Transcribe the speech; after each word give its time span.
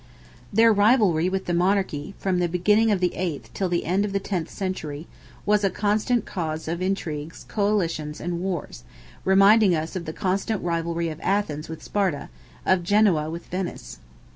Their 0.51 0.73
rivalry 0.73 1.29
with 1.29 1.45
the 1.45 1.53
monarchy, 1.53 2.15
from 2.17 2.39
the 2.39 2.47
beginning 2.49 2.89
of 2.89 3.01
the 3.01 3.13
eighth 3.13 3.53
till 3.53 3.69
the 3.69 3.85
end 3.85 4.03
of 4.03 4.13
the 4.13 4.19
tenth 4.19 4.49
century, 4.49 5.05
was 5.45 5.63
a 5.63 5.69
constant 5.69 6.25
cause 6.25 6.67
of 6.67 6.81
intrigues, 6.81 7.45
coalitions, 7.47 8.19
and 8.19 8.41
wars, 8.41 8.83
reminding 9.25 9.75
us 9.75 9.95
of 9.95 10.05
the 10.05 10.11
constant 10.13 10.63
rivalry 10.63 11.09
of 11.09 11.19
Athens 11.21 11.69
with 11.69 11.83
Sparta, 11.83 12.29
of 12.65 12.81
Genoa 12.81 13.29
with 13.29 13.45
Venice. 13.45 13.99